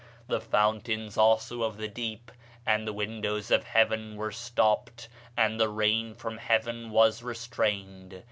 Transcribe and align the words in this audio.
The 0.25 0.41
fountains 0.41 1.15
also 1.15 1.61
of 1.61 1.77
the 1.77 1.87
deep 1.87 2.31
and 2.65 2.87
the 2.87 2.91
windows 2.91 3.51
of 3.51 3.63
heaven 3.63 4.15
were 4.15 4.31
stopped, 4.31 5.07
and 5.37 5.59
the 5.59 5.69
rain 5.69 6.15
from 6.15 6.39
heaven 6.39 6.89
was 6.89 7.21
restrained. 7.21 8.19